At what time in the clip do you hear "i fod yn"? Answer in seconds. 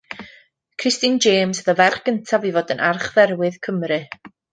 2.53-2.81